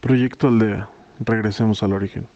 [0.00, 0.88] Proyecto Aldea.
[1.18, 2.28] Regresemos al origen.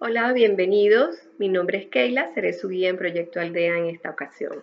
[0.00, 1.16] Hola, bienvenidos.
[1.38, 4.62] Mi nombre es Keila, seré su guía en Proyecto Aldea en esta ocasión.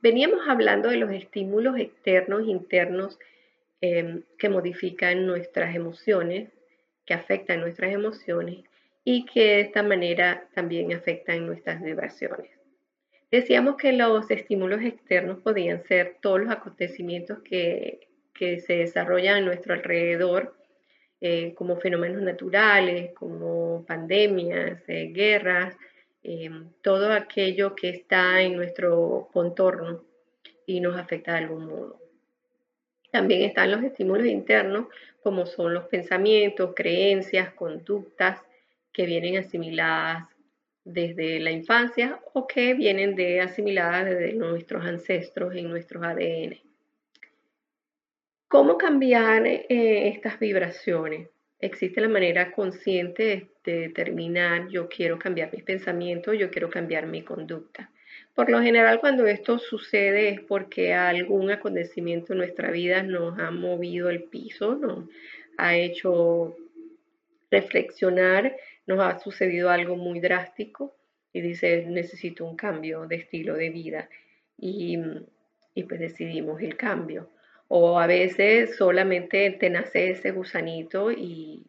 [0.00, 3.18] Veníamos hablando de los estímulos externos internos
[3.80, 6.50] em, que modifican nuestras emociones,
[7.04, 8.64] que afectan nuestras emociones
[9.04, 12.50] y que de esta manera también afectan nuestras vibraciones.
[13.30, 19.46] Decíamos que los estímulos externos podían ser todos los acontecimientos que, que se desarrollan a
[19.46, 20.56] nuestro alrededor
[21.20, 25.76] eh, como fenómenos naturales, como pandemias, eh, guerras,
[26.22, 26.48] eh,
[26.80, 30.04] todo aquello que está en nuestro contorno
[30.64, 32.07] y nos afecta de algún modo.
[33.18, 34.86] También están los estímulos internos,
[35.24, 38.40] como son los pensamientos, creencias, conductas
[38.92, 40.28] que vienen asimiladas
[40.84, 46.60] desde la infancia o que vienen de asimiladas desde nuestros ancestros en nuestros ADN.
[48.46, 49.66] ¿Cómo cambiar eh,
[50.10, 51.28] estas vibraciones?
[51.58, 57.22] Existe la manera consciente de, determinar, yo quiero cambiar mis pensamientos, yo quiero cambiar mi
[57.22, 57.90] conducta.
[58.38, 63.50] Por lo general, cuando esto sucede es porque algún acontecimiento en nuestra vida nos ha
[63.50, 65.06] movido el piso, nos
[65.56, 66.56] ha hecho
[67.50, 68.54] reflexionar,
[68.86, 70.94] nos ha sucedido algo muy drástico
[71.32, 74.08] y dice, necesito un cambio de estilo de vida.
[74.56, 74.96] Y,
[75.88, 77.30] pues decidimos el cambio
[77.66, 81.66] o a veces solamente te nace ese gusanito y,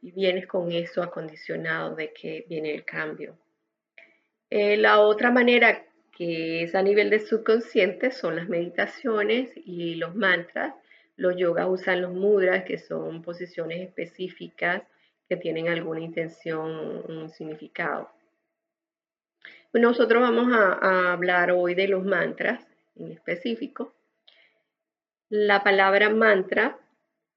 [0.00, 3.38] vienes con eso acondicionado de que viene el cambio.
[4.50, 10.14] Eh, la otra manera que es a nivel de subconsciente son las meditaciones y los
[10.14, 10.74] mantras.
[11.16, 14.82] Los yogas usan los mudras, que son posiciones específicas
[15.28, 18.10] que tienen alguna intención, un significado.
[19.72, 23.94] Nosotros vamos a hablar hoy de los mantras en específico.
[25.30, 26.78] La palabra mantra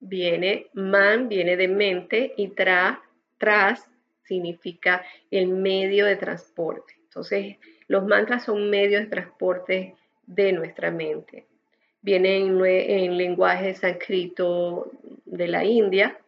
[0.00, 3.02] viene, man viene de mente y tra,
[3.38, 3.88] tras
[4.22, 6.94] significa el medio de transporte.
[7.04, 7.56] Entonces,
[7.88, 9.94] los mantras son medios de transporte
[10.26, 11.46] de nuestra mente.
[12.02, 14.90] Vienen en, lenguaje sánscrito
[15.24, 16.18] de la India,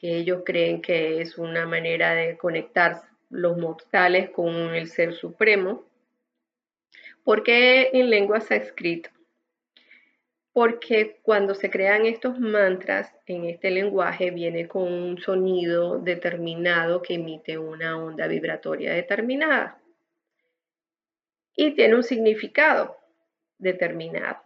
[0.00, 5.84] que ellos creen que es una manera de conectar los mortales con el Ser Supremo.
[7.24, 9.10] ¿Por qué en lengua sánscrito?
[10.52, 17.14] porque cuando se crean estos mantras en este lenguaje viene con un sonido determinado que
[17.14, 19.79] emite una onda vibratoria determinada
[21.54, 22.96] y tiene un significado
[23.58, 24.42] determinado.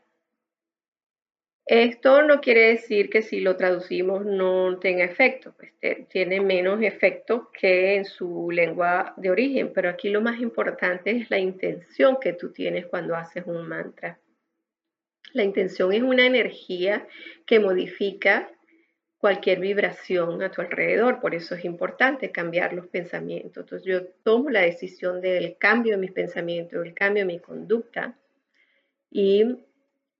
[1.67, 5.73] Esto no quiere decir que si lo traducimos no tenga efecto, pues
[6.11, 11.31] tiene menos efecto que en su lengua de origen, pero aquí lo más importante es
[11.31, 14.19] la intención que tú tienes cuando haces un mantra.
[15.33, 17.09] La intención es una energía
[17.47, 18.51] que modifica
[19.25, 23.63] cualquier vibración a tu alrededor, por eso es importante cambiar los pensamientos.
[23.63, 28.19] Entonces yo tomo la decisión del cambio de mis pensamientos, del cambio de mi conducta
[29.11, 29.57] y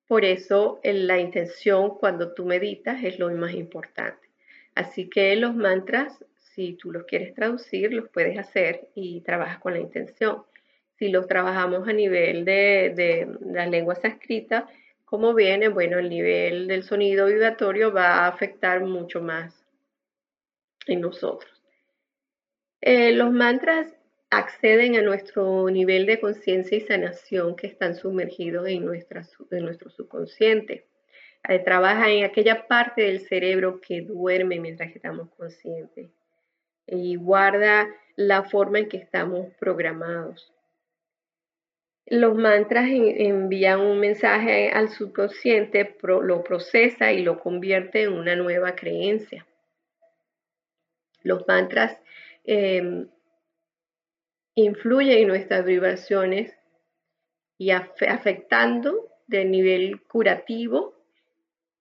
[0.09, 4.27] por eso la intención cuando tú meditas es lo más importante.
[4.75, 9.75] Así que los mantras, si tú los quieres traducir, los puedes hacer y trabajas con
[9.75, 10.45] la intención.
[10.99, 14.65] Si los trabajamos a nivel de, de las lenguas escritas,
[15.15, 19.65] cómo viene, bueno, el nivel del sonido vibratorio va a afectar mucho más
[20.89, 21.63] en nosotros.
[22.81, 23.95] Eh, los mantras
[24.31, 29.23] acceden a nuestro nivel de conciencia y sanación que están sumergidos en, nuestra,
[29.53, 30.89] en nuestro subconsciente.
[31.49, 36.11] Eh, trabaja en aquella parte del cerebro que duerme mientras estamos conscientes
[36.89, 37.87] y guarda
[38.17, 40.53] la forma en que estamos programados.
[42.07, 48.75] Los mantras envían un mensaje al subconsciente, lo procesa y lo convierte en una nueva
[48.75, 49.47] creencia.
[51.23, 51.99] Los mantras
[52.45, 53.09] em,
[54.55, 56.55] influyen en nuestras vibraciones
[57.57, 60.95] y afectando de nivel curativo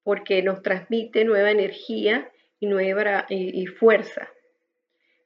[0.04, 2.31] porque nos transmite nueva energía
[2.62, 4.30] y nueva y, fuerza.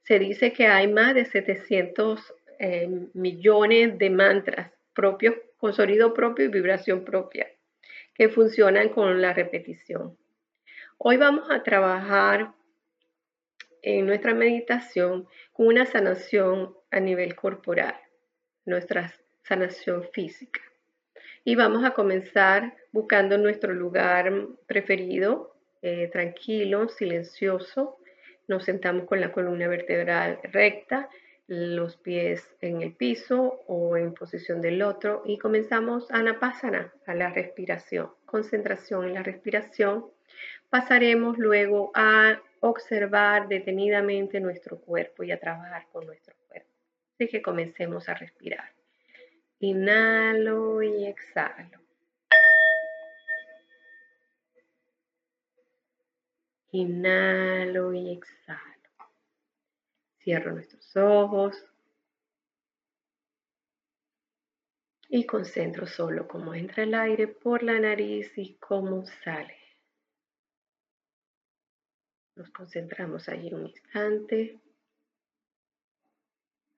[0.02, 6.46] Se dice que hay más de 700 em, millones de mantras propios, con sonido propio
[6.46, 7.48] y vibración propia,
[8.16, 10.18] que funcionan con la repetición.
[10.98, 12.52] Hoy vamos a trabajar
[13.84, 17.96] en nuestra meditación con una sanación a nivel corporal,
[18.66, 19.14] nuestra
[19.44, 20.62] sanación física.
[21.44, 28.00] Y vamos a comenzar buscando nuestro lugar preferido, eh, tranquilo, silencioso.
[28.48, 31.08] Nos sentamos con la columna vertebral recta,
[31.48, 37.30] los pies en el piso o en posición del otro y comenzamos anapasana, a la
[37.30, 40.08] respiración, concentración en la respiración.
[40.70, 46.70] Pasaremos luego a observar detenidamente nuestro cuerpo y a trabajar con nuestro cuerpo.
[47.14, 48.74] Así que comencemos a respirar.
[49.60, 51.80] Inhalo y exhalo.
[56.72, 58.77] Inhalo y exhalo.
[60.28, 61.66] Cierro nuestros ojos
[65.08, 69.56] y concentro solo cómo entra el aire por la nariz y cómo sale.
[72.36, 74.60] Nos concentramos allí un instante.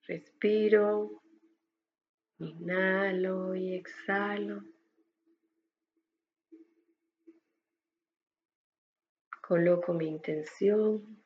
[0.06, 1.20] Respiro.
[2.38, 4.62] Inhalo y exhalo.
[9.42, 11.20] Coloco mi intención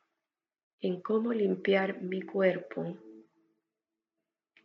[0.84, 2.98] en cómo limpiar mi cuerpo,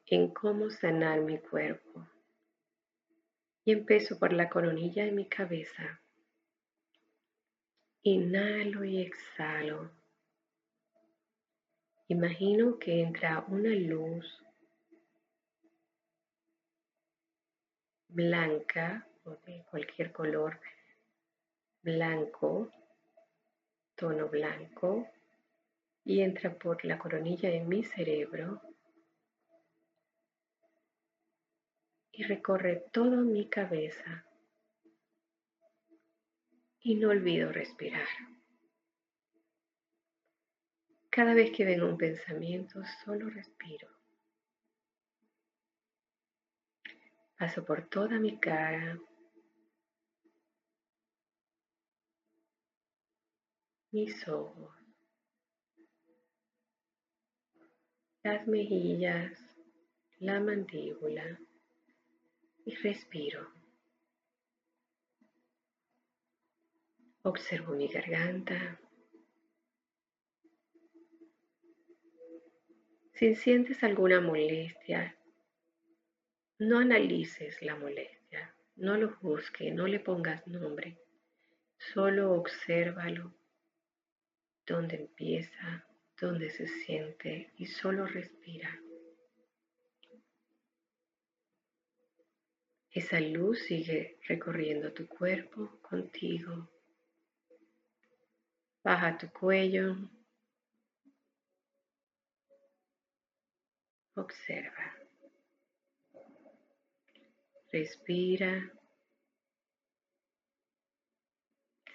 [0.06, 2.10] en cómo sanar mi cuerpo.
[3.63, 6.01] Y empiezo por la coronilla de mi cabeza.
[8.01, 9.92] Inhalo y exhalo.
[12.10, 14.44] Imagino que entra una luz
[18.10, 20.60] blanca o de cualquier color
[21.81, 22.69] blanco,
[23.95, 25.07] tono blanco,
[26.04, 28.62] y entra por la coronilla de mi cerebro
[32.12, 34.25] y recorre toda mi cabeza
[36.81, 38.07] y no olvido respirar.
[41.10, 43.90] Cada vez que venga un pensamiento, solo respiro.
[47.38, 49.00] Paso por toda mi cara,
[53.92, 54.79] mis ojos,
[58.24, 59.31] las mejillas,
[60.19, 61.39] la mandíbula
[62.66, 63.48] y respiro.
[67.24, 68.80] Observo mi garganta.
[73.13, 75.18] Si sientes alguna molestia,
[76.57, 80.98] no analices la molestia, no lo busques, no le pongas nombre,
[81.77, 83.33] solo obsérvalo,
[84.66, 85.89] dónde empieza,
[86.19, 88.69] dónde se siente y solo respira.
[92.92, 96.69] Esa luz sigue recorriendo tu cuerpo contigo.
[98.83, 99.95] Baja tu cuello.
[104.16, 104.95] Observa.
[107.71, 108.74] Respira.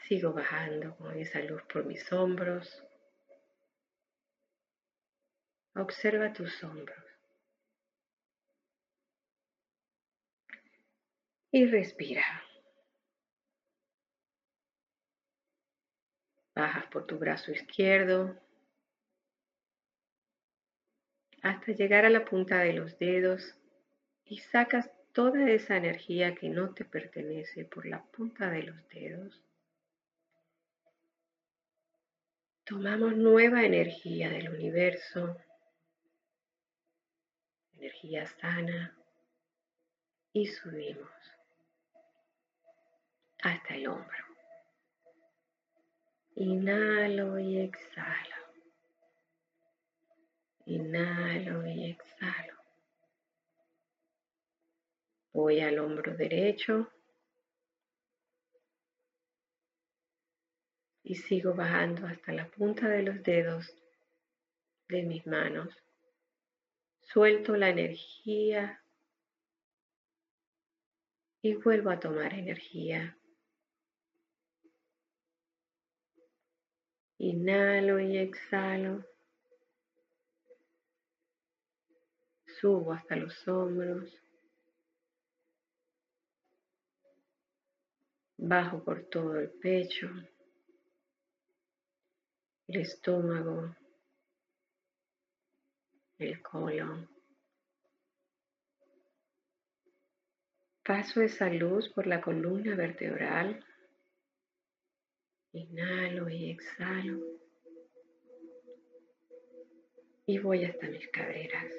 [0.07, 2.85] Sigo bajando con esa luz por mis hombros.
[5.75, 7.05] Observa tus hombros.
[11.51, 12.25] Y respira.
[16.55, 18.41] Bajas por tu brazo izquierdo
[21.45, 23.55] hasta llegar a la punta de los dedos
[24.25, 29.43] y sacas toda esa energía que no te pertenece por la punta de los dedos.
[32.65, 35.37] Tomamos nueva energía del universo,
[37.85, 38.97] energía sana,
[40.33, 41.11] y subimos
[43.43, 44.25] hasta el hombro.
[46.37, 48.37] Inhalo y exhalo.
[50.65, 52.55] Inhalo y exhalo.
[55.35, 56.91] Voy al hombro derecho
[61.03, 63.77] y sigo bajando hasta la punta de los dedos
[64.89, 65.85] de mis manos.
[67.07, 68.83] Suelto la energía
[71.43, 73.17] y vuelvo a tomar energía.
[77.19, 79.05] Inhalo y exhalo.
[82.47, 84.11] Subo hasta los hombros.
[88.39, 90.09] Bajo por todo el pecho,
[92.69, 93.75] el estómago,
[96.25, 97.09] el colon.
[100.85, 103.65] Paso esa luz por la columna vertebral.
[105.53, 107.21] Inhalo y exhalo.
[110.27, 111.73] Y voy hasta mis caderas.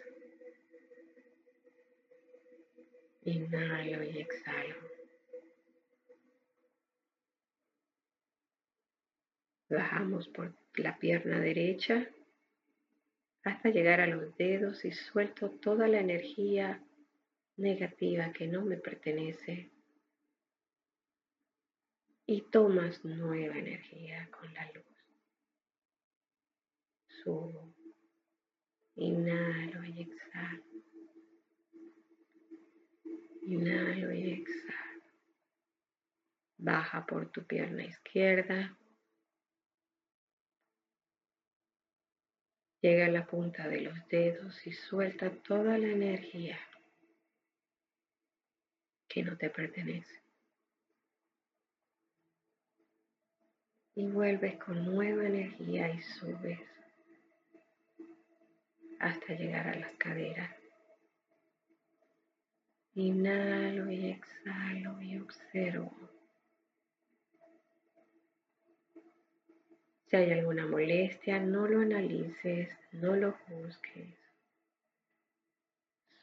[3.24, 4.76] Inhalo y exhalo.
[9.70, 12.08] Bajamos por la pierna derecha
[13.46, 16.84] hasta llegar a los dedos y suelto toda la energía
[17.58, 19.70] negativa que no me pertenece
[22.26, 24.84] y tomas nueva energía con la luz.
[27.24, 27.72] Subo,
[28.96, 30.64] inhalo y exhalo.
[33.44, 35.04] Inhalo y exhalo.
[36.58, 38.76] Baja por tu pierna izquierda.
[42.86, 46.60] Llega a la punta de los dedos y suelta toda la energía
[49.08, 50.22] que no te pertenece.
[53.96, 56.60] Y vuelves con nueva energía y subes
[59.00, 60.56] hasta llegar a las caderas.
[62.94, 66.05] Inhalo y exhalo y observo.
[70.16, 74.18] Hay alguna molestia, no lo analices, no lo juzgues.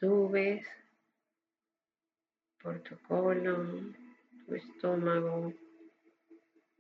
[0.01, 0.67] Subes
[2.63, 3.95] por tu colon,
[4.47, 5.53] tu estómago,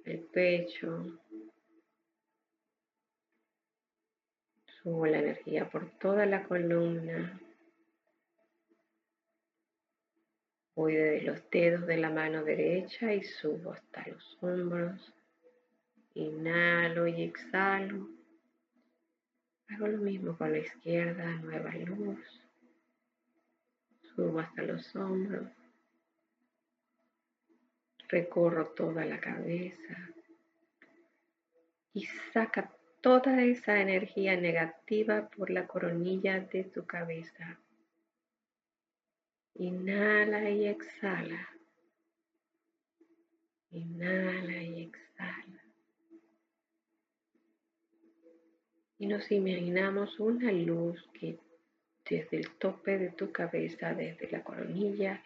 [0.06, 1.20] el pecho.
[4.82, 7.38] Subo la energía por toda la columna.
[10.74, 15.12] Voy los dedos de la mano derecha y subo hasta los hombros.
[16.14, 18.08] Inhalo y exhalo.
[19.68, 22.20] Hago lo mismo con la izquierda, nueva luz.
[24.14, 25.50] Subo hasta los hombros.
[28.08, 30.12] Recorro toda la cabeza
[31.94, 37.58] y saca toda esa energía negativa por la coronilla de tu cabeza.
[39.54, 41.48] Inhala y exhala.
[43.70, 45.62] Inhala y exhala.
[49.02, 51.36] Y nos imaginamos una luz que
[52.08, 55.20] desde el tope de tu cabeza, desde la coronilla,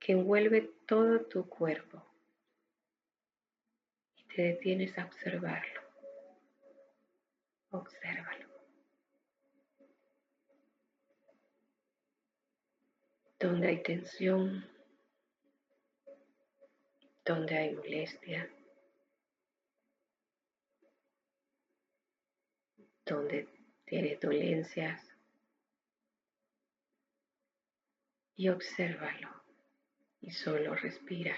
[0.00, 2.02] que envuelve todo tu cuerpo
[4.34, 5.82] te detienes a observarlo.
[7.70, 8.48] Obsérvalo.
[13.38, 14.66] Donde hay tensión,
[17.24, 18.50] donde hay molestia,
[23.12, 23.48] donde
[23.84, 25.00] tienes dolencias.
[28.34, 29.28] Y obsérvalo
[30.20, 31.36] y solo respira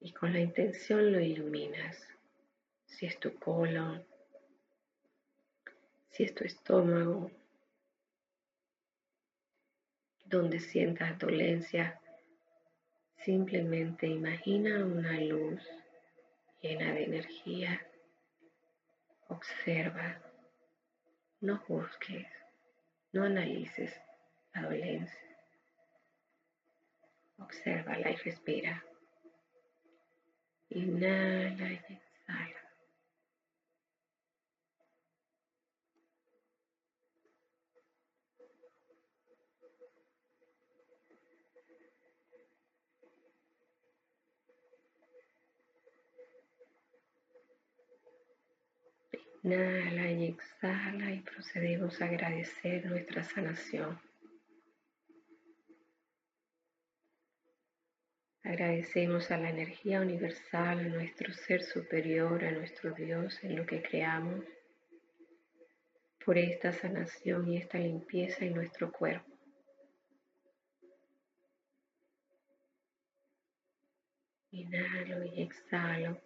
[0.00, 2.08] y con la intención lo iluminas.
[2.86, 4.04] Si es tu colon,
[6.10, 7.30] si es tu estómago,
[10.24, 12.00] donde sientas dolencia,
[13.24, 15.60] simplemente imagina una luz
[16.62, 17.86] llena de energía.
[19.30, 20.20] Observa,
[21.40, 22.26] no juzgues,
[23.12, 23.94] no analices
[24.52, 25.36] la dolencia.
[27.38, 28.84] Obsérvala y respira.
[30.70, 32.59] Inhala y exhala.
[49.42, 53.98] Inhala y exhala y procedemos a agradecer nuestra sanación.
[58.42, 63.82] Agradecemos a la energía universal, a nuestro ser superior, a nuestro Dios, en lo que
[63.82, 64.44] creamos,
[66.24, 69.30] por esta sanación y esta limpieza en nuestro cuerpo.
[74.50, 76.20] Inhalo y exhalo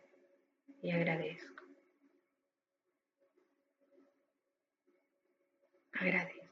[0.83, 1.64] y agradezco.
[6.01, 6.45] Agradezco.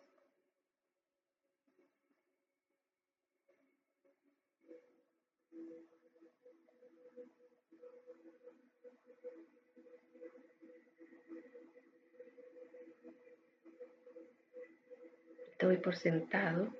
[15.59, 16.75] Doy por sentado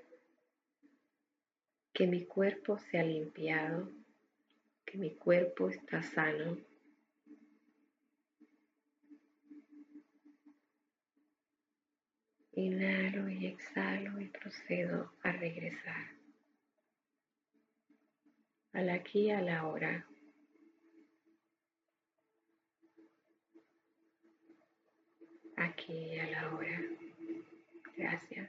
[1.93, 3.89] que mi cuerpo se ha limpiado,
[4.85, 6.59] que mi cuerpo está sano.
[12.63, 16.07] Inhalo y exhalo y procedo a regresar
[18.73, 20.07] al aquí a la hora.
[25.57, 26.81] Aquí a la hora.
[27.97, 28.49] Gracias.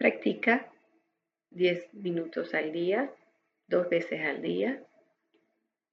[0.00, 0.66] Practica
[1.50, 3.12] 10 minutos al día,
[3.66, 4.82] dos veces al día,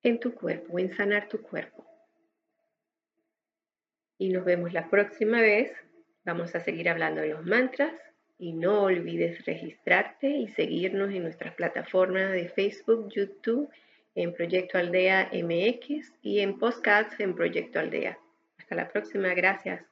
[0.02, 1.86] en tu cuerpo, en sanar tu cuerpo.
[4.18, 5.74] Y nos vemos la próxima vez.
[6.24, 7.92] Vamos a seguir hablando de los mantras
[8.38, 13.70] y no olvides registrarte y seguirnos en nuestras plataformas de Facebook, YouTube,
[14.16, 18.18] en Proyecto Aldea MX y en podcasts en Proyecto Aldea.
[18.58, 19.84] Hasta la próxima, gracias.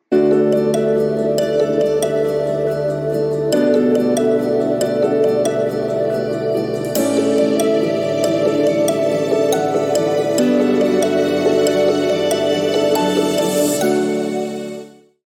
[3.93, 5.44] どうぞ。